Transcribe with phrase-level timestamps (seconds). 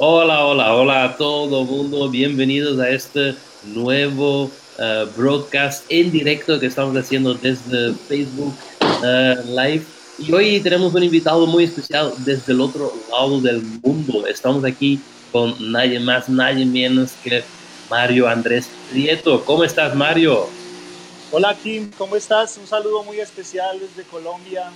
[0.00, 2.08] Hola, hola, hola a todo mundo.
[2.08, 8.54] Bienvenidos a este nuevo eh, broadcast en directo que estamos haciendo desde Facebook
[9.04, 9.84] eh, Live.
[10.20, 14.24] Y hoy tenemos un invitado muy especial desde el otro lado del mundo.
[14.28, 15.00] Estamos aquí
[15.32, 17.42] con nadie más, nadie menos que
[17.90, 19.44] Mario Andrés Prieto.
[19.44, 20.46] ¿Cómo estás, Mario?
[21.32, 22.56] Hola, Kim, ¿cómo estás?
[22.56, 24.70] Un saludo muy especial desde Colombia.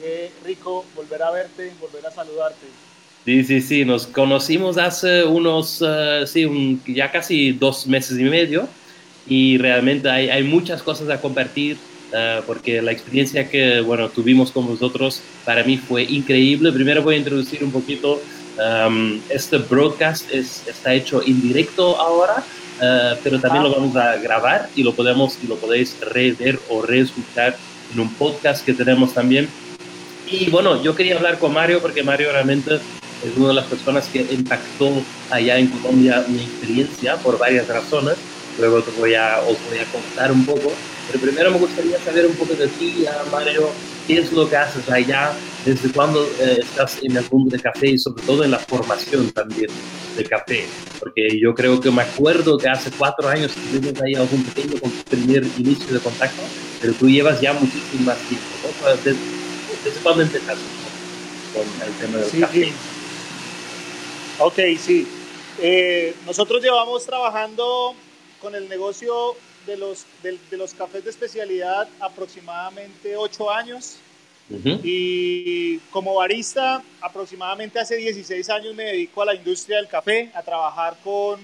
[0.00, 2.66] Qué rico volver a verte, volver a saludarte.
[3.24, 8.66] Sí, sí, sí, nos conocimos hace unos, uh, sí, ya casi dos meses y medio
[9.26, 11.76] y realmente hay, hay muchas cosas a compartir
[12.12, 16.72] uh, porque la experiencia que, bueno, tuvimos con vosotros para mí fue increíble.
[16.72, 18.22] Primero voy a introducir un poquito,
[18.58, 22.42] um, este broadcast es, está hecho en directo ahora,
[22.78, 26.80] uh, pero también lo vamos a grabar y lo podemos y lo podéis rever o
[26.80, 27.54] reescuchar
[27.92, 29.46] en un podcast que tenemos también.
[30.30, 34.06] Y bueno, yo quería hablar con Mario porque Mario realmente es una de las personas
[34.06, 38.14] que impactó allá en Colombia mi experiencia por varias razones.
[38.58, 40.72] Luego te voy a, os voy a contar un poco.
[41.08, 43.70] Pero primero me gustaría saber un poco de ti, Mario,
[44.06, 45.32] qué es lo que haces allá,
[45.64, 49.32] desde cuándo eh, estás en el mundo de café y sobre todo en la formación
[49.32, 49.70] también
[50.16, 50.64] de café.
[51.00, 54.76] Porque yo creo que me acuerdo que hace cuatro años tuvimos ahí algún pequeño
[55.08, 56.42] primer inicio de contacto,
[56.80, 58.46] pero tú llevas ya muchísimo más tiempo.
[58.62, 59.39] ¿no?
[59.84, 60.64] ¿Desde, desde cuándo empezaste
[61.54, 62.64] con el tema del Sí, café?
[62.64, 62.72] sí.
[64.38, 65.06] Ok, sí.
[65.60, 67.94] Eh, nosotros llevamos trabajando
[68.40, 69.34] con el negocio
[69.66, 73.96] de los, de, de los cafés de especialidad aproximadamente ocho años.
[74.82, 80.42] Y como barista, aproximadamente hace 16 años me dedico a la industria del café, a
[80.42, 81.40] trabajar con,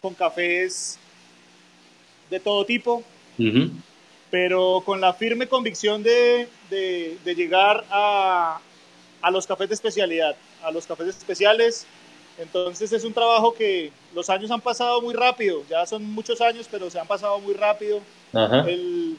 [0.00, 0.98] con cafés
[2.28, 3.04] de todo tipo,
[3.38, 3.70] Ujú.
[4.30, 8.60] Pero con la firme convicción de, de- de llegar a,
[9.22, 11.86] a los cafés de especialidad, a los cafés especiales.
[12.38, 16.66] Entonces es un trabajo que los años han pasado muy rápido, ya son muchos años,
[16.70, 18.00] pero se han pasado muy rápido.
[18.32, 18.60] Ajá.
[18.68, 19.16] El,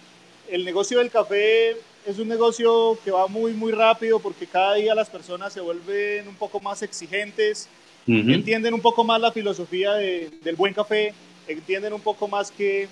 [0.49, 1.71] el negocio del café
[2.05, 6.27] es un negocio que va muy, muy rápido porque cada día las personas se vuelven
[6.27, 7.67] un poco más exigentes,
[8.07, 8.31] Ujú.
[8.31, 11.13] entienden un poco más la filosofía de- del buen café,
[11.47, 12.87] entienden un poco más que,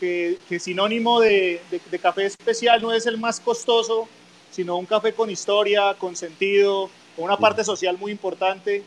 [0.00, 4.08] que, que sinónimo de, de- de café especial no es el más costoso,
[4.50, 8.82] sino un café con historia, con sentido, con una parte social muy importante,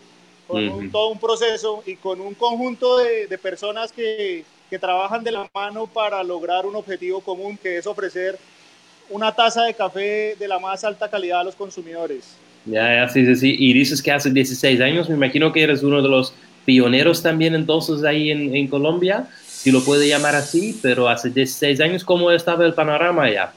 [0.47, 5.23] con un- todo un proceso y con un conjunto de, de personas que, que trabajan
[5.23, 8.37] de la mano para lograr un objetivo común, que es ofrecer
[9.09, 12.25] una taza de café de la más alta calidad a los consumidores.
[12.65, 13.55] Ya, ya, sí, sí, sí.
[13.57, 16.33] Y dices que hace 16 años, me imagino que eres uno de los
[16.65, 19.29] pioneros también entonces ahí en, en Colombia,
[19.67, 23.51] si lo puede llamar así, pero hace 16 años, ¿cómo estaba el panorama allá?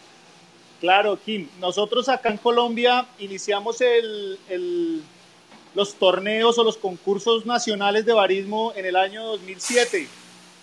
[0.81, 1.47] Claro, Kim.
[1.60, 5.03] Nosotros acá en Colombia iniciamos el, el-
[5.72, 10.09] los torneos o los concursos nacionales de barismo en el año 2007.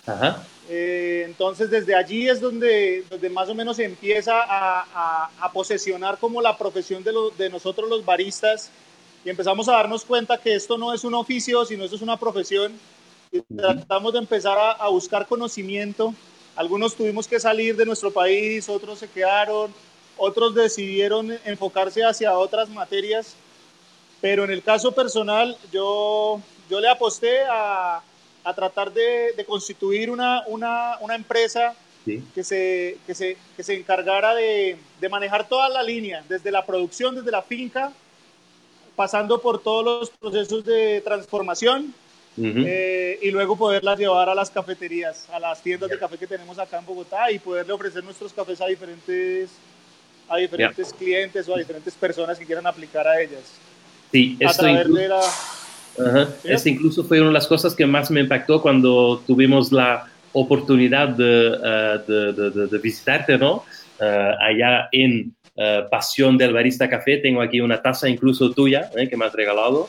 [0.06, 0.44] Ajá.
[0.68, 5.50] Eh, entonces, desde allí es donde, donde más o menos se empieza a, a- a
[5.50, 8.70] posesionar como la profesión de, lo- de nosotros los baristas
[9.24, 12.18] y empezamos a darnos cuenta que esto no es un oficio, sino esto es una
[12.18, 12.74] profesión
[13.30, 16.14] y tratamos de empezar a, a buscar conocimiento.
[16.56, 19.72] Algunos tuvimos que salir de nuestro país, otros se quedaron,
[20.16, 23.34] otros decidieron enfocarse hacia otras materias,
[24.20, 28.02] pero en el caso personal yo, yo le aposté a,
[28.42, 31.74] a tratar de, de constituir una, una, una empresa
[32.04, 32.22] Sí.
[32.34, 36.64] que se, que se, que se encargara de, de manejar toda la línea, desde la
[36.64, 37.92] producción, desde la finca,
[38.96, 41.92] pasando por todos los procesos de transformación
[42.38, 42.62] Ujú.
[42.66, 46.58] eh, y luego poderlas llevar a las cafeterías, a las tiendas de café que tenemos
[46.58, 49.50] acá en Bogotá y poderle ofrecer nuestros cafés a diferentes,
[50.28, 53.42] a diferentes clientes o a diferentes personas que quieran aplicar a ellas.
[54.12, 55.18] Sí, esto incluso, de la...
[55.18, 56.48] ajá, ¿Sí?
[56.52, 61.08] esto incluso fue una de las cosas que más me impactó cuando tuvimos la oportunidad
[61.08, 61.24] de,
[62.06, 63.64] de- de- de- de visitarte, ¿no?
[64.00, 69.08] Eh, allá en eh, Pasión del Barista Café, tengo aquí una taza incluso tuya, ¿eh?
[69.08, 69.88] que me has regalado.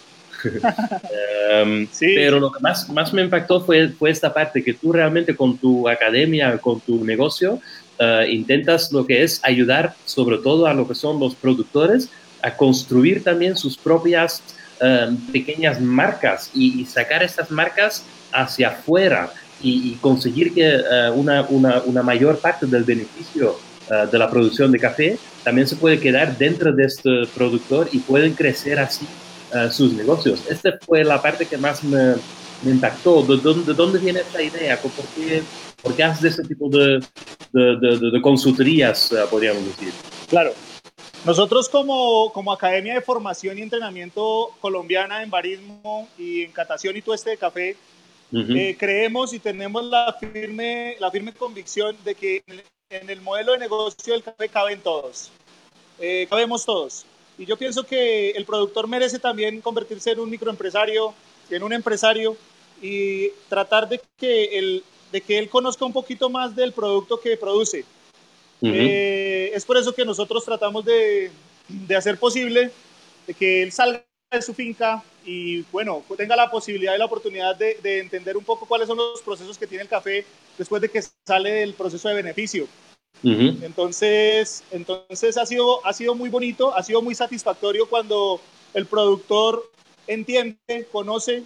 [1.52, 2.14] Em, Sí.
[2.16, 5.58] Pero lo que más, más me impactó fue, fue esta parte, que tú realmente con
[5.58, 7.60] tu academia, con tu negocio,
[7.98, 12.10] eh, intentas lo que es ayudar sobre todo a lo que son los productores
[12.42, 14.42] a construir también sus propias
[14.82, 19.30] eh, pequeñas marcas y, y sacar estas marcas hacia afuera
[19.62, 23.58] y, y conseguir que eh, una, una, una mayor parte del beneficio
[23.92, 28.00] eh, de la producción de café también se puede quedar dentro de este productor y
[28.00, 29.06] pueden crecer así
[29.54, 30.42] eh, sus negocios.
[30.50, 32.16] Esta fue la parte que más me,
[32.64, 33.24] me impactó.
[33.24, 34.80] ¿De dónde, de dónde viene esta idea?
[34.82, 35.44] ¿Por qué,
[35.82, 37.00] por qué haces ese tipo de,
[37.52, 39.94] de, de, consultorías, eh, podríamos decir?
[40.28, 40.54] Claro.
[41.26, 47.02] Nosotros como, como Academia de Formación y Entrenamiento Colombiana en Barismo y en Catación y
[47.02, 47.76] Tueste de Café,
[48.32, 52.44] eh, creemos y tenemos la firme, la firme convicción de que
[52.90, 55.32] en el modelo de negocio del café caben todos,
[56.00, 57.06] eh, cabemos todos.
[57.40, 61.14] Y yo pienso que el productor merece también convertirse en un microempresario,
[61.50, 62.36] en un empresario
[62.82, 67.38] y tratar de que, el, de que él conozca un poquito más del producto que
[67.38, 67.86] produce.
[68.62, 71.32] Eh, es por eso que nosotros tratamos de,
[71.70, 72.72] de hacer posible
[73.26, 77.56] de que él salga de su finca y bueno, tenga la posibilidad y la oportunidad
[77.56, 80.26] de, de, entender un poco cuáles son los procesos que tiene el café
[80.58, 82.68] después de que sale del proceso de beneficio.
[83.22, 88.40] Entonces, entonces ha, sido, ha sido muy bonito, ha sido muy satisfactorio cuando
[88.74, 89.70] el productor
[90.08, 91.44] entiende, conoce,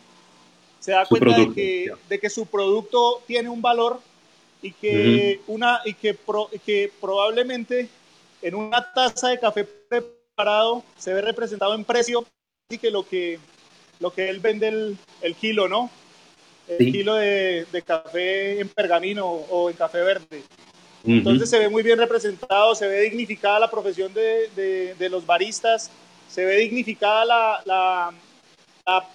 [0.79, 3.99] se da cuenta de, que, de que, su producto tiene un valor
[4.61, 6.15] y que, una, y que,
[6.65, 7.89] que probablemente
[8.41, 12.25] en una taza de café preparado se ve representado en precio
[12.69, 13.39] y que lo que,
[13.99, 15.89] lo que él vende el, el kilo, ¿no?
[16.67, 20.43] El kilo de, de, café en pergamino o en café verde.
[21.05, 25.25] Entonces se ve muy bien representado, se ve dignificada la profesión de, de, de los
[25.25, 25.91] baristas,
[26.29, 28.13] se ve dignificada la,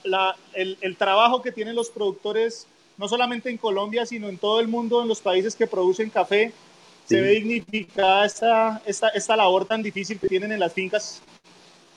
[0.04, 2.66] la, el, el, trabajo que tienen los productores,
[2.98, 6.52] no solamente en Colombia, sino en todo el mundo, en los países que producen café.
[7.06, 11.22] Se ve dignificada esta, esta, esta labor tan difícil que tienen en las fincas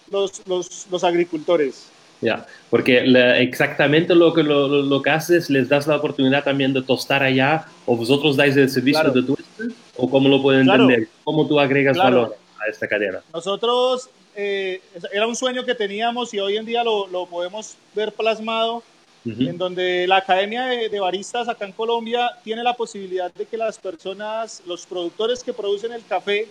[0.09, 1.89] los, los, los agricultores.
[2.21, 3.03] Ya, porque
[3.39, 7.65] exactamente lo que, lo, lo, que haces, les das la oportunidad también de tostar allá,
[7.87, 9.63] o vosotros dais el servicio de tueste,
[9.97, 13.21] o cómo lo pueden entender, cómo tú agregas valor a esta cadena.
[13.33, 14.81] Nosotros, eh,
[15.11, 18.83] era un sueño que teníamos y hoy en día lo, lo podemos ver plasmado,
[19.23, 23.55] en donde la Academia de, de, Baristas acá en Colombia tiene la posibilidad de que
[23.55, 26.47] las personas, los productores que producen el café,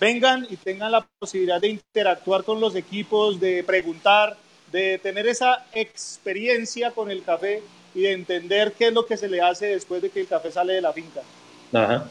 [0.00, 4.36] vengan y tengan la posibilidad de interactuar con los equipos, de preguntar,
[4.72, 7.62] de tener esa experiencia con el café
[7.94, 10.50] y de entender qué es lo que se le hace después de que el café
[10.50, 11.20] sale de la finca.
[11.72, 12.06] Ajá.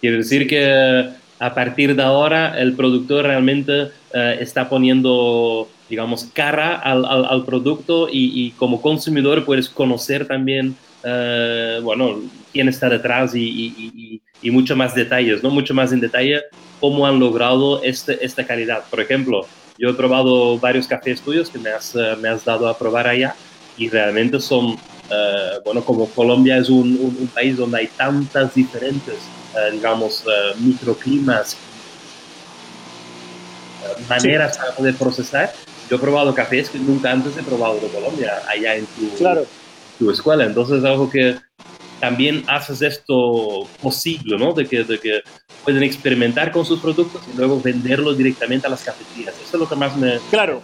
[0.00, 6.76] Quiere decir que a partir de ahora el productor realmente eh, está poniendo, digamos, cara
[6.76, 12.20] al, al, producto y, y, como consumidor puedes conocer también, eh, bueno,
[12.52, 15.50] quién está detrás y, y, y, mucho más detalles, ¿no?
[15.50, 16.42] Mucho más en detalle
[16.80, 18.84] cómo han logrado este, esta calidad.
[18.90, 19.46] Por ejemplo,
[19.80, 23.08] yo he probado varios cafés tuyos que me has, eh, me has dado a probar
[23.08, 23.34] allá
[23.78, 28.54] y realmente son, uh, bueno, como Colombia es un, un, un, país donde hay tantas
[28.54, 29.14] diferentes,
[29.54, 31.56] uh, digamos, uh, microclimas,
[34.06, 34.82] maneras sí.
[34.82, 35.50] de procesar.
[35.88, 39.46] Yo he probado cafés que nunca antes he probado de Colombia, allá en tu, claro.
[39.98, 40.44] tu escuela.
[40.44, 41.38] Entonces, es algo que
[42.00, 44.52] también haces esto posible, ¿no?
[44.52, 45.22] De que, de que
[45.64, 49.34] pueden experimentar con sus productos y luego venderlos directamente a las cafeterías.
[49.34, 50.18] Eso es lo que más me...
[50.30, 50.62] Claro.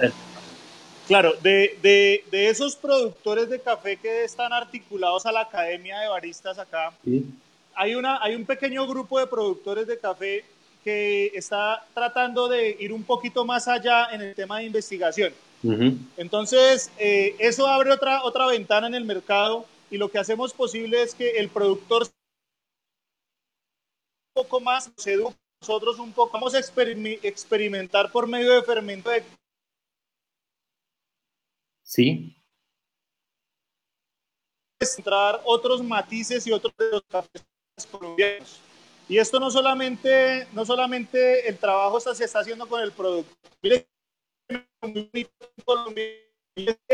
[1.06, 6.09] Claro, de, de, de, esos productores de café que están articulados a la Academia de
[6.09, 7.25] Baristas acá, sí.
[7.77, 10.44] hay, una, hay un pequeño grupo de productores de café
[10.82, 15.32] que está tratando de ir un poquito más allá en el tema de investigación.
[15.62, 15.99] Uh -huh.
[16.17, 19.65] Entonces, eh, eso abre otra, otra ventana en el mercado
[19.96, 22.10] y lo que hacemos posible es que el productor un
[24.34, 26.34] poco más se eduque nosotros un poco.
[26.34, 29.25] Vamos a experimentar por medio de fermento de
[31.82, 32.37] sí.
[34.98, 37.43] Entrar otros matices y otros de los cafés
[37.91, 38.60] colombianos.
[39.08, 43.34] Y esto no solamente no solamente el trabajo se está haciendo con el producto.
[43.62, 43.88] Mire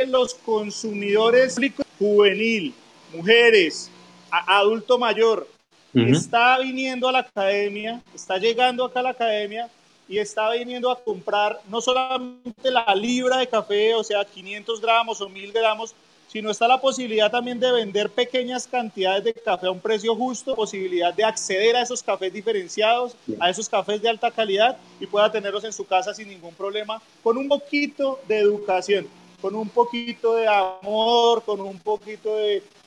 [0.07, 1.57] los consumidores
[1.99, 2.73] juvenil
[3.15, 3.91] mujeres,
[4.31, 5.47] a, adulto mayor,
[5.95, 6.17] uh -huh.
[6.17, 9.69] está viniendo a la academia, está llegando acá a la academia
[10.09, 15.21] y está viniendo a comprar no solamente la libra de café, o sea, 500 gramos
[15.21, 15.95] o 1000 gramos,
[16.33, 20.55] sino está la posibilidad también de vender pequeñas cantidades de café a un precio justo,
[20.55, 25.31] posibilidad de acceder a esos cafés diferenciados, a esos cafés de alta calidad y pueda
[25.31, 29.07] tenerlos en su casa sin ningún problema, con un poquito de educación,
[29.43, 32.82] con un poquito de amor, con un poquito de, de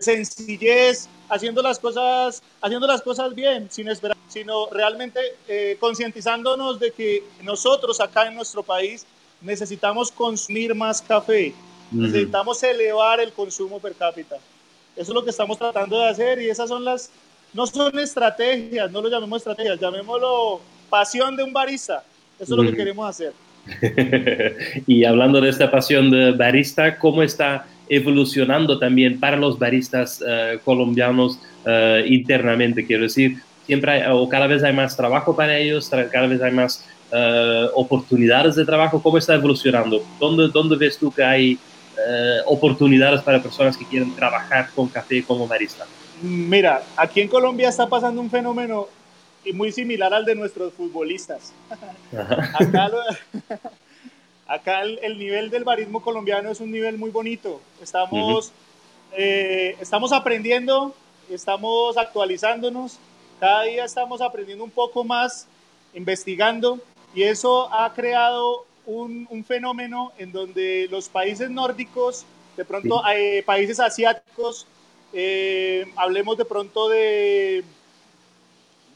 [0.00, 6.92] sencillez, haciendo las cosas, haciendo las cosas bien, sin esperar, sino realmente eh, concientizándonos de
[6.92, 9.06] que nosotros acá en nuestro país
[9.40, 11.48] necesitamos consumir más café,
[11.92, 12.00] uh -huh.
[12.02, 14.36] necesitamos elevar el consumo per cápita.
[14.96, 17.10] Eso es lo que estamos tratando de hacer y esas son las,
[17.52, 22.02] no son estrategias, no lo llamemos estrategias, llamémoslo pasión de un barista.
[22.38, 22.64] Eso es uh -huh.
[22.64, 23.32] lo que queremos hacer.
[24.86, 30.58] y hablando de esta pasión de barista, ¿cómo está evolucionando también para los baristas uh,
[30.64, 32.86] colombianos uh, internamente?
[32.86, 36.52] Quiero decir, siempre hay, o cada vez hay más trabajo para ellos, cada vez hay
[36.52, 39.02] más uh, oportunidades de trabajo.
[39.02, 40.02] ¿Cómo está evolucionando?
[40.18, 41.58] ¿Dónde, dónde ves tú que hay
[42.46, 45.84] oportunidades para personas que quieren trabajar con café como barista?
[46.22, 48.86] Mira, aquí en Colombia está pasando un fenómeno
[49.52, 51.52] muy similar al de nuestros futbolistas.
[52.58, 52.98] Acá, lo,
[54.48, 57.60] acá el, el, nivel del barismo colombiano es un nivel muy bonito.
[57.80, 58.52] Estamos, uh -huh.
[59.16, 60.94] eh, estamos aprendiendo,
[61.30, 62.98] estamos actualizándonos,
[63.38, 65.46] cada día estamos aprendiendo un poco más,
[65.94, 66.80] investigando,
[67.14, 72.24] y eso ha creado un, un fenómeno en donde los países nórdicos,
[72.56, 74.66] de pronto hay países asiáticos,
[75.12, 77.64] eh, hablemos de pronto de,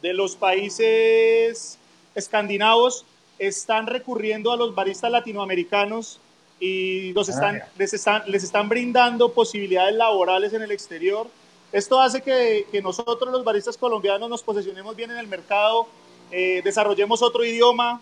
[0.00, 1.78] de los países
[2.14, 3.04] escandinavos,
[3.48, 6.20] están recurriendo a los baristas latinoamericanos
[6.60, 11.26] y los están, ah, les, están, les están brindando posibilidades laborales en el exterior.
[11.72, 15.88] Esto hace que, que nosotros los baristas colombianos nos posicionemos bien en el mercado,
[16.30, 18.00] eh, desarrollemos otro idioma,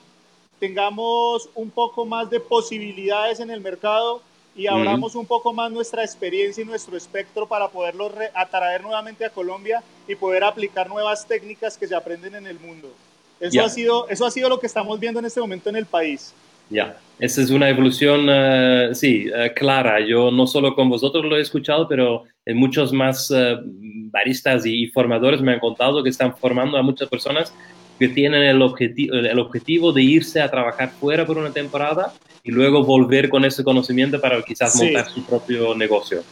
[0.59, 4.21] tengamos un poco más de posibilidades en el mercado
[4.55, 9.31] y abramos un poco más nuestra experiencia y nuestro espectro para poderlo atraer nuevamente a
[9.31, 12.93] Colombia y poder aplicar nuevas técnicas que se aprenden en el mundo.
[13.41, 13.65] Eso, yeah.
[13.65, 16.35] ha, sido, eso ha sido lo que estamos viendo en este momento en el país.
[16.69, 16.97] Ya, yeah.
[17.19, 19.99] esa es una evolución, uh, sí, uh, clara.
[20.07, 24.87] Yo no solo con vosotros lo he escuchado, pero en muchos más uh, baristas y
[24.89, 27.53] formadores me han contado que están formando a muchas personas
[27.99, 32.51] que tienen el, objeti el objetivo de irse a trabajar fuera por una temporada y
[32.51, 34.87] luego volver con ese conocimiento para quizás sí.
[34.87, 36.23] montar su propio negocio.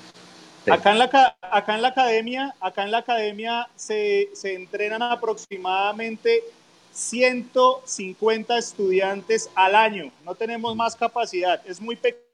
[0.65, 0.71] Sí.
[0.71, 6.43] Acá, en la, acá en la academia, acá en la academia se, se entrenan aproximadamente
[6.99, 10.11] 150 estudiantes al año.
[10.25, 11.63] No tenemos más capacidad.
[11.67, 12.25] Es muy pequeño.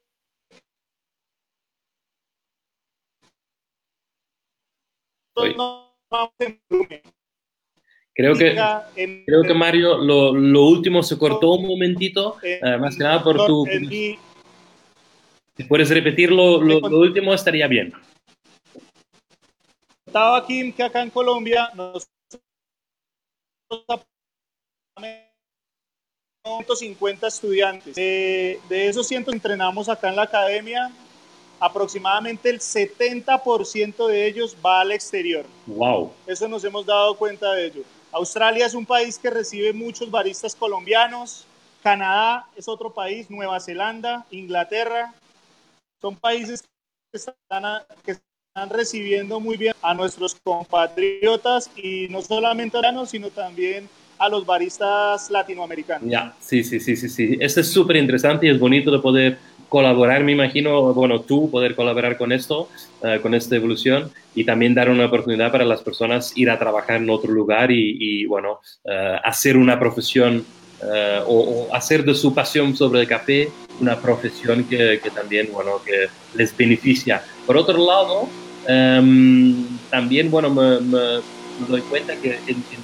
[8.15, 8.55] Creo que,
[9.27, 13.23] creo que Mario, lo, lo, último se cortó un momentito, en, uh, más que nada
[13.23, 13.67] por tu...
[15.57, 17.93] Si puedes repetir lo, lo, lo, último, estaría bien.
[20.07, 22.09] Estaba aquí que acá en Colombia nos
[26.45, 27.95] 150 estudiantes.
[27.95, 30.93] De, de esos 100 entrenamos acá en la academia.
[31.59, 35.47] Aproximadamente el 70% de ellos va al exterior.
[35.67, 36.13] Wow.
[36.27, 37.83] Eso nos hemos dado cuenta de ello.
[38.13, 41.47] Australia es un país que recibe muchos baristas colombianos.
[41.83, 43.31] Canadá es otro país.
[43.31, 45.15] Nueva Zelanda, Inglaterra.
[46.03, 46.63] Son países
[47.11, 53.07] que están, a, que están recibiendo muy bien a nuestros compatriotas y no solamente a
[53.07, 56.09] sino también a los baristas latinoamericanos.
[56.09, 57.37] Ya, sí, sí, sí, sí, sí.
[57.41, 61.75] Esto es súper interesante y es bonito de poder colaborar, me imagino, bueno, tú poder
[61.75, 62.69] colaborar con esto,
[63.01, 66.97] uh, con esta evolución y también dar una oportunidad para las personas ir a trabajar
[66.97, 70.45] en otro lugar y, y bueno, uh, hacer una profesión
[70.81, 75.49] uh, o, o, hacer de su pasión sobre el café una profesión que, que también,
[75.53, 76.07] bueno, que
[76.37, 77.23] les beneficia.
[77.47, 78.29] Por otro lado,
[78.69, 80.99] um, también, bueno, me, me,
[81.61, 82.84] me, doy cuenta que en, en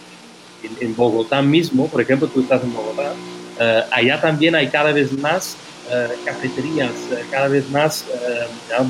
[0.62, 4.92] en, en, Bogotá mismo, por ejemplo, tú estás en Bogotá, uh, allá también hay cada
[4.92, 5.56] vez más
[5.88, 8.04] uh, cafeterías, uh, cada vez más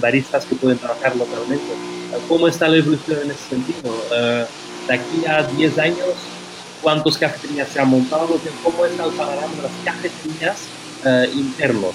[0.00, 1.72] baristas que pueden trabajar localmente.
[2.28, 3.94] ¿Cómo está la evolución en ese sentido?
[4.88, 6.14] de aquí a 10 años,
[6.82, 8.40] ¿cuántas cafeterías se han montado?
[8.64, 10.66] ¿Cómo está el panorama de las cafeterías
[11.34, 11.94] internos?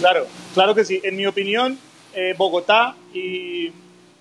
[0.00, 1.00] Claro, claro que sí.
[1.04, 1.78] En mi opinión,
[2.14, 3.70] eh, Bogotá y,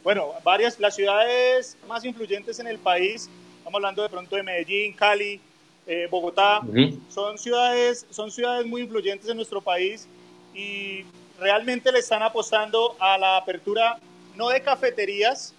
[0.04, 3.30] bueno, varias, las ciudades más influyentes en el país
[3.68, 5.42] Estamos hablando de pronto de Medellín, Cali,
[5.86, 6.62] eh, Bogotá.
[6.62, 7.00] Uh -huh.
[7.10, 10.08] son, ciudades, son ciudades muy influyentes en nuestro país
[10.56, 11.04] y
[11.38, 14.00] realmente le están apostando a la apertura
[14.38, 15.54] no de cafeterías,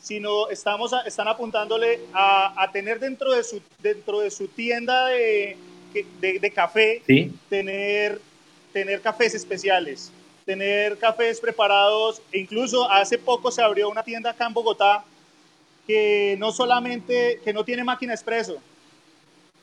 [0.00, 5.08] sino estamos a, están apuntándole a, a, tener dentro de su, dentro de su tienda
[5.08, 5.56] de,
[6.20, 7.32] de, de café, ¿Sí?
[7.48, 8.20] tener,
[8.72, 10.12] tener cafés especiales,
[10.44, 12.22] tener cafés preparados.
[12.30, 15.04] E incluso hace poco se abrió una tienda acá en Bogotá
[15.88, 18.58] que no solamente, que no tiene máquina expreso,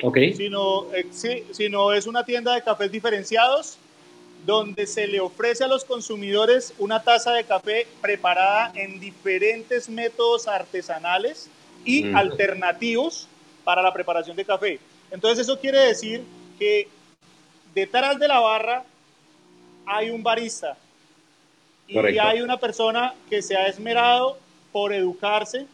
[0.01, 0.33] okay.
[0.33, 1.05] sino, eh,
[1.51, 3.77] sino es una tienda de cafés diferenciados
[4.43, 10.47] donde se le ofrece a los consumidores una taza de café preparada en diferentes métodos
[10.47, 11.47] artesanales
[11.83, 12.15] y mm.
[12.15, 13.27] alternativos
[13.63, 14.79] para la preparación de café.
[15.11, 16.23] Entonces eso quiere decir
[16.57, 16.87] que
[17.75, 18.83] detrás de la barra
[19.85, 20.75] hay un barista
[21.91, 22.15] Correcto.
[22.15, 24.39] y hay una persona que se ha esmerado
[24.71, 25.67] por educarse,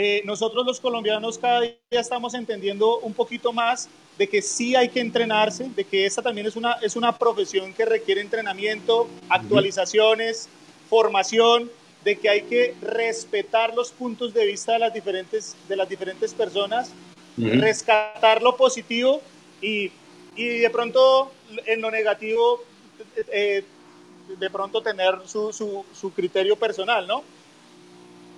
[0.00, 4.90] eh, nosotros los colombianos cada día estamos entendiendo un poquito más de que sí hay
[4.90, 10.48] que entrenarse, de que esta también es una, es una profesión que requiere entrenamiento, actualizaciones,
[10.88, 11.68] formación,
[12.04, 16.32] de que hay que respetar los puntos de vista de las diferentes, de las diferentes
[16.32, 16.92] personas,
[17.36, 19.20] rescatar lo positivo
[19.60, 19.90] y,
[20.36, 21.32] y, de pronto
[21.66, 22.62] en lo negativo,
[23.32, 23.64] eh,
[24.38, 27.24] de pronto tener su, su, su, criterio personal, ¿no?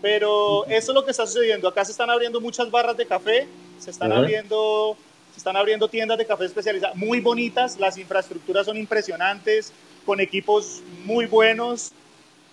[0.02, 1.68] Pero eso es lo que está sucediendo.
[1.68, 3.46] Acá se están abriendo muchas barras de café,
[3.78, 4.96] se están abriendo
[5.32, 9.72] se están abriendo tiendas de café especializadas muy bonitas, las infraestructuras son impresionantes,
[10.04, 11.92] con equipos muy buenos,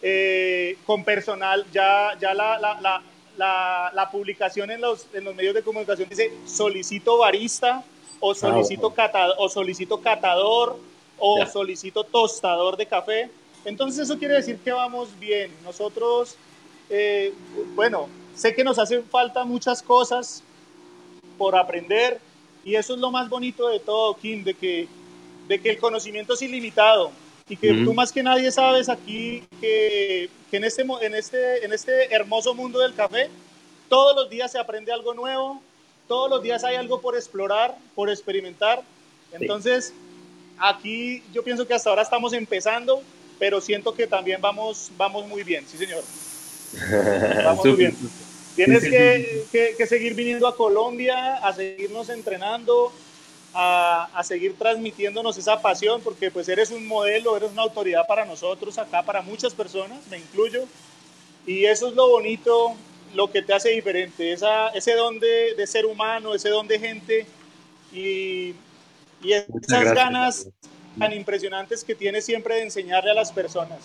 [0.01, 3.01] eh, con personal, ya, ya la, la,
[3.35, 7.83] la, la, publicación en los, en los medios de comunicación dice solicito barista
[8.19, 10.77] o ah, solicito, catador, o solicito catador
[11.17, 13.29] o solicito tostador de café.
[13.65, 15.51] Entonces eso quiere decir que vamos bien.
[15.63, 16.35] Nosotros,
[16.89, 17.33] eh,
[17.75, 20.43] bueno, sé que nos hacen falta muchas cosas
[21.37, 22.19] por aprender
[22.63, 24.87] y eso es lo más bonito de todo, Kim, de que,
[25.47, 27.11] de que el conocimiento es ilimitado
[27.49, 31.71] y que tú más que nadie sabes aquí que, que, en, este, en, este, en
[31.71, 33.29] este hermoso mundo del café,
[33.87, 35.61] todos los días se aprende algo nuevo,
[36.07, 38.83] todos los días hay algo por explorar, por experimentar.
[39.31, 39.93] Entonces,
[40.57, 43.01] aquí yo pienso que hasta ahora estamos empezando,
[43.39, 46.03] pero siento que también vamos, vamos muy bien, sí señor.
[47.45, 47.95] Vamos bien.
[48.55, 52.91] Tienes que, que, que seguir viniendo a Colombia, a seguirnos entrenando,
[53.53, 58.77] a, seguir transmitiéndonos esa pasión, porque pues eres un modelo, eres una autoridad para nosotros
[58.77, 60.65] acá, para muchas personas, me incluyo,
[61.45, 62.75] y eso es lo bonito,
[63.15, 67.25] lo que te hace diferente, esa, ese don de, ser humano, ese don de gente,
[67.91, 68.53] y,
[69.23, 70.47] y esas ganas
[70.99, 73.79] tan impresionantes que tienes siempre de enseñarle a las personas.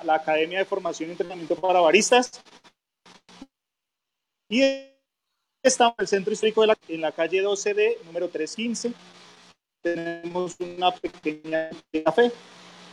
[0.04, 2.32] La Academia de Formación y Entrenamiento para Baristas.
[4.50, 4.64] Y
[5.62, 8.94] estamos en el centro histórico de la, en la calle 12D, número 315.
[9.82, 11.70] Tenemos una pequeña
[12.04, 12.32] café.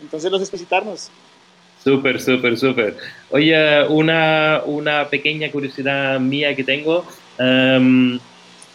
[0.02, 1.10] Entonces los visitarnos.
[1.82, 2.96] Súper, súper, súper.
[3.30, 7.06] Oye, una, una pequeña curiosidad mía que tengo.
[7.38, 8.20] Em,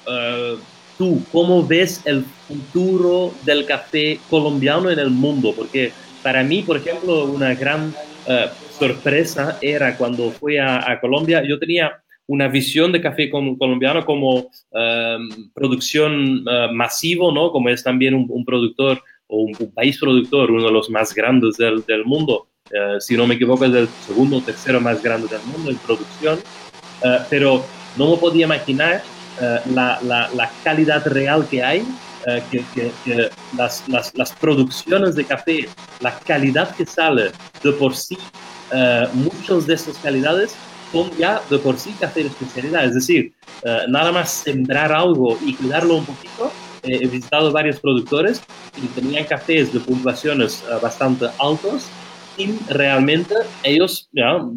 [0.07, 0.57] eh,
[0.97, 5.53] tú, ¿cómo ves el futuro del café colombiano en el mundo?
[5.55, 5.91] Porque
[6.23, 7.93] para mí, por ejemplo, una gran
[8.27, 14.05] eh, sorpresa era cuando fui a, a Colombia, yo tenía una visión de café colombiano
[14.05, 17.51] como em, producción uh, masivo, ¿no?
[17.51, 21.85] Como es también un, productor o un, país productor, uno de los más grandes del,
[21.85, 22.47] del mundo.
[22.71, 25.77] Eh, si no me equivoco, es el segundo o tercero más grande del mundo en
[25.77, 26.39] producción.
[27.03, 27.63] Eh, pero
[27.97, 29.03] no me podía imaginar
[29.39, 31.85] la, la, la, calidad real que hay,
[32.49, 35.67] que, que, que las, las, las, producciones de café,
[35.99, 38.17] la calidad que sale de por sí,
[39.13, 40.55] muchas de esas calidades
[41.17, 42.85] ya de por sí café de especialidad.
[42.85, 46.51] Es decir, eh, nada más sembrar algo y cuidarlo un poquito.
[46.83, 48.41] Eh, he visitado varios productores
[48.77, 51.87] y tenían cafés de puntuaciones eh, bastante altos
[52.37, 54.09] y realmente ellos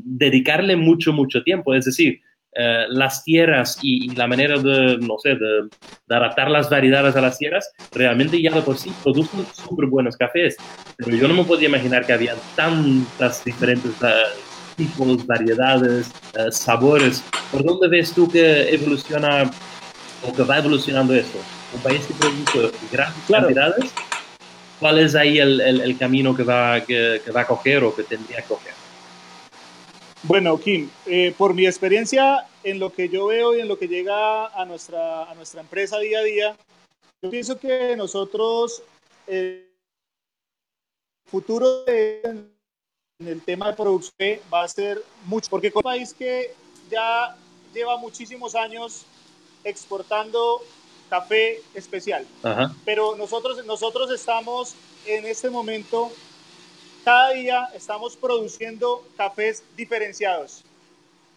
[0.05, 1.75] dedicarle mucho, mucho tiempo.
[1.75, 2.21] Es decir,
[2.54, 5.68] las tierras y, la manera de, no sé, de,
[6.08, 10.56] adaptar las variedades a las tierras, realmente ya de por sí producen súper buenos cafés.
[10.96, 13.92] Pero yo no me podía imaginar que había tantas diferentes
[14.78, 17.22] tipos, variedades, eh, sabores.
[17.52, 19.50] ¿Por dónde ves tú que evoluciona
[20.26, 21.38] o que va evolucionando esto?
[21.74, 23.92] Un país que produce grandes cantidades,
[24.80, 28.38] ¿cuál es ahí el, el, camino que va, que, va a coger o que tendría
[28.38, 28.78] que coger?
[30.24, 33.87] Bueno, Kim, eh, por mi experiencia en lo que yo veo y en lo que
[33.87, 36.57] llega a nuestra, a nuestra empresa día a día,
[37.22, 38.83] yo pienso que nosotros,
[39.28, 39.68] el
[41.26, 42.52] futuro en
[43.20, 46.52] el tema de producción va a ser mucho, porque es un país que
[46.90, 47.37] ya
[47.72, 49.07] lleva muchísimos años
[49.62, 50.62] exportando
[51.09, 52.26] café especial.
[52.85, 54.74] Pero nosotros, nosotros estamos
[55.07, 56.11] en este momento,
[57.09, 60.62] cada día estamos produciendo cafés diferenciados.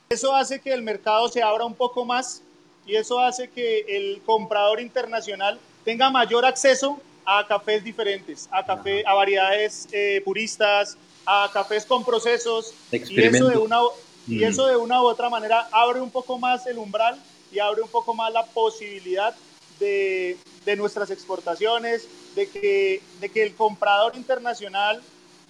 [0.10, 2.42] Eso hace que el mercado se abra un poco más
[2.86, 9.06] y eso hace que el comprador internacional tenga mayor acceso a cafés diferentes, a, café,
[9.08, 12.74] a variedades eh, puristas, a cafés con procesos.
[12.92, 13.80] Y eso, de una,
[14.28, 14.44] y mm.
[14.44, 17.18] eso de una u otra manera abre un poco más el umbral
[17.50, 19.34] y abre un poco más la posibilidad
[19.80, 25.02] de, de nuestras exportaciones, de que, de que el comprador internacional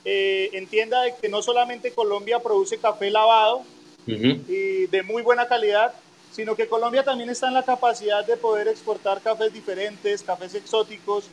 [0.04, 3.64] eh, entienda de que no solamente Colombia produce café lavado
[4.08, 5.94] y de muy buena calidad,
[6.32, 11.26] sino que Colombia también está en la capacidad de poder exportar cafés diferentes, cafés exóticos.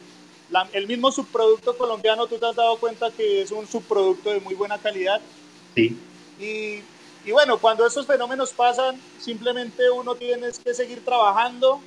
[0.73, 4.55] el mismo subproducto colombiano, tú te has dado cuenta que es un subproducto de muy
[4.55, 5.21] buena calidad.
[5.75, 5.97] Sí.
[6.39, 6.83] Y,
[7.25, 11.81] y bueno, cuando esos fenómenos pasan, simplemente uno tiene que seguir trabajando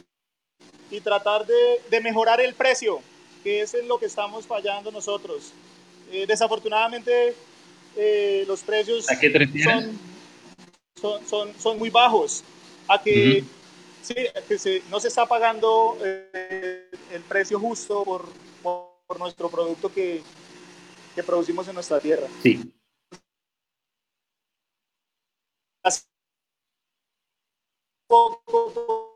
[0.90, 3.02] y tratar de, de mejorar el precio,
[3.44, 5.54] que es en lo que estamos fallando nosotros.
[6.12, 7.34] Eh, desafortunadamente,
[7.96, 9.06] eh, los precios
[10.96, 12.44] son, son, son, muy bajos.
[12.88, 13.44] A que,
[14.02, 14.16] sí,
[14.48, 18.26] que se, no se está pagando eh, el precio justo por,
[18.62, 20.22] por, nuestro producto que,
[21.16, 22.28] que producimos en nuestra tierra.
[22.42, 22.72] Sí.
[28.08, 29.11] poco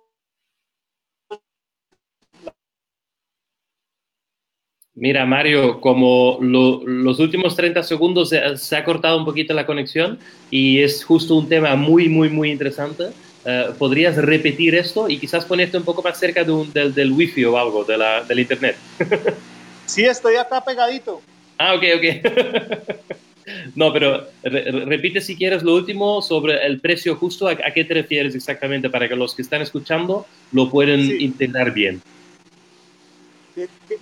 [4.98, 10.18] Mira, Mario, como los últimos 30 segundos se, ha cortado un poquito la conexión
[10.50, 13.10] y es justo un tema muy, muy, muy interesante.
[13.44, 17.58] Eh, ¿Podrías repetir esto y quizás ponerte un poco más cerca del, del wifi o
[17.58, 18.78] algo, de la, del internet?
[19.86, 21.22] sí, estoy acá pegadito.
[21.58, 22.96] Ah, ok, ok.
[23.76, 27.50] no, pero repite si quieres lo último sobre el precio justo.
[27.50, 32.02] ¿A, qué te refieres exactamente para que los que están escuchando lo puedan entender bien?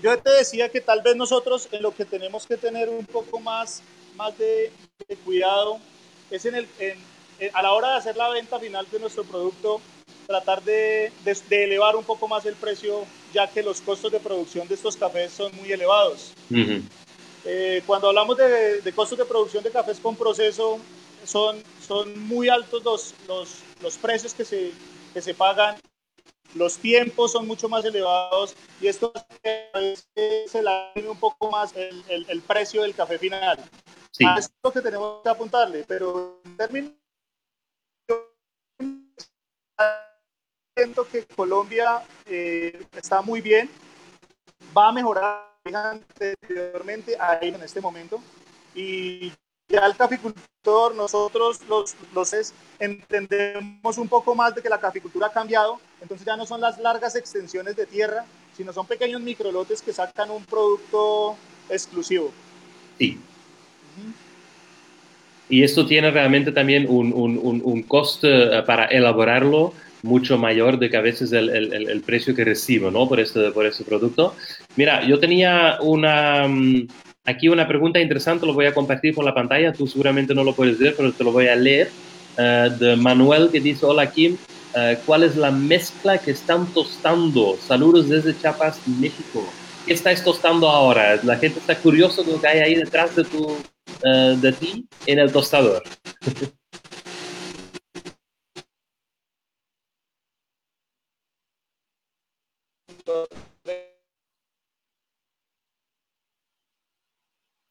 [0.02, 3.40] Yo te decía que tal vez nosotros en lo que tenemos que tener un poco
[3.40, 3.84] más,
[4.16, 4.72] más de,
[5.24, 5.80] cuidado
[6.32, 6.68] es en el,
[7.54, 9.80] a la hora de hacer la venta final de nuestro producto,
[10.26, 14.68] tratar de, de, elevar un poco más el precio, ya que los costos de producción
[14.68, 16.34] de estos cafés son muy elevados.
[17.46, 20.80] Eh, cuando hablamos de, de, costos de producción de cafés con proceso,
[21.26, 23.50] son, son muy altos los, los,
[23.82, 24.72] los precios que se,
[25.14, 25.76] que se pagan
[26.56, 29.12] los tiempos son mucho más elevados y esto
[29.44, 33.60] se la un poco más el, el, precio del café final.
[34.12, 34.26] Sí.
[34.38, 36.94] es lo que tenemos que apuntarle, pero en términos
[40.76, 43.70] siento que Colombia eh, está muy bien,
[44.76, 48.20] va a mejorar anteriormente ahí en este momento
[48.76, 49.32] y
[49.74, 55.32] ya el caficultor, nosotros los, los entendemos un poco más de que la caficultura ha
[55.32, 58.24] cambiado, entonces ya no son las largas extensiones de tierra,
[58.56, 61.36] sino son pequeños microlotes que sacan un producto
[61.70, 62.32] exclusivo.
[63.00, 63.18] Sí.
[65.50, 70.90] Y esto tiene realmente también un, un, un, coste eh, para elaborarlo mucho mayor de
[70.90, 73.08] que a veces el, el, el precio que recibo ¿no?
[73.08, 74.36] por, este, por este producto.
[74.76, 76.88] Mira, yo tenía una, mm,
[77.26, 80.54] Aquí una pregunta interesante, lo voy a compartir por la pantalla, tú seguramente no lo
[80.54, 81.90] puedes ver, pero te lo voy a leer,
[82.38, 84.36] eh, de Manuel que dice, hola Kim,
[84.76, 87.56] eh, ¿cuál es la mezcla que están tostando?
[87.66, 89.48] Saludos desde Chiapas, México.
[89.86, 91.18] ¿Qué estás tostando ahora?
[91.24, 93.56] La gente está curiosa de lo que hay ahí detrás de, tu,
[94.04, 95.82] eh, de ti en el tostador.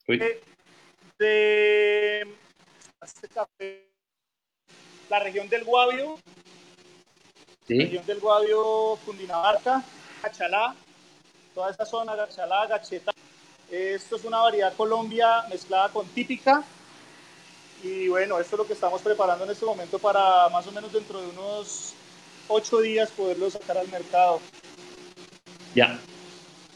[0.07, 0.43] de
[1.19, 2.03] este
[5.09, 6.19] la región del Guavio,
[7.67, 7.79] ¿Sí?
[7.79, 9.83] región del Guavio, Cundinamarca,
[10.23, 10.75] Gachalá,
[11.55, 13.13] toda esta zona, Gachalá, Gacheta.
[13.71, 16.65] Esto es una variedad Colombia mezclada con típica.
[17.83, 20.93] Y bueno, esto es lo que estamos preparando en este momento para más o menos
[20.93, 21.95] dentro de unos
[22.49, 24.41] ocho días poderlo sacar al mercado.
[25.75, 25.99] Ya,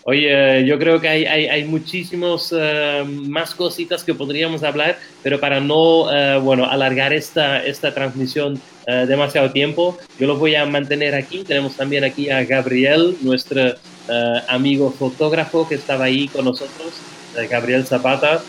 [0.09, 5.41] Oye, yo creo que hay, hay, hay muchísimos eh, más cositas que podríamos hablar, pero
[5.41, 10.65] para no, eh, bueno, alargar esta, esta transmisión eh, demasiado tiempo, yo lo voy a
[10.65, 11.43] mantener aquí.
[11.43, 13.75] Tenemos también aquí a Gabriel, nuestro
[14.47, 16.93] amigo fotógrafo que estaba ahí con nosotros,
[17.51, 18.41] Gabriel Zapata.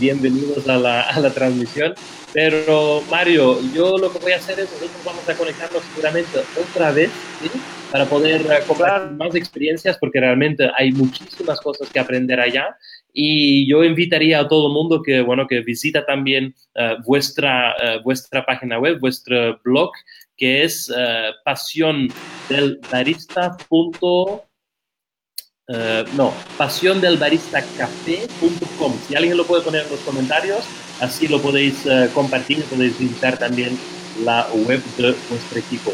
[0.00, 1.94] bienvenidos a la, a la transmisión.
[2.32, 6.90] Pero Mario, yo lo que voy a hacer es, nosotros vamos a conectarnos seguramente otra
[6.92, 7.10] vez,
[7.42, 7.50] ¿sí?
[7.90, 12.76] Para poder compartir más experiencias, porque realmente hay muchísimas cosas que aprender allá.
[13.12, 18.02] Y yo invitaría a todo el mundo que, bueno, que visita también uh, vuestra, uh,
[18.02, 19.92] vuestra página web, vuestro blog,
[20.36, 24.40] que es uh, pasiondelbarista.com
[25.70, 28.92] Uh, no, pasiondelbaristacafé.com.
[29.06, 30.64] Si alguien lo puede poner en los comentarios,
[30.98, 33.78] así lo podéis uh, compartir, podéis visitar también
[34.24, 35.92] la web de vuestro equipo.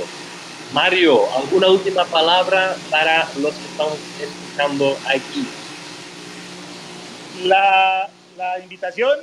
[0.74, 5.46] Mario, ¿alguna última palabra para los que estamos escuchando aquí?
[7.44, 8.10] La,
[8.60, 9.20] invitación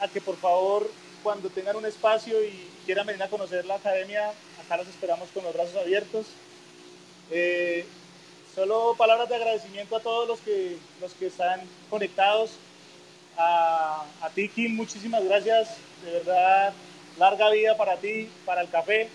[0.00, 0.88] a que por favor,
[1.24, 4.30] cuando tengan un espacio y quieran venir a conocer la academia,
[4.64, 6.26] acá los esperamos con los brazos abiertos.
[7.32, 7.84] Eh,
[8.54, 12.52] solo palabras de agradecimiento a todos los que, los que están conectados.
[13.36, 15.78] A, a ti, Kim, muchísimas gracias.
[16.04, 16.72] De verdad,
[17.18, 19.10] larga vida para ti, para el café.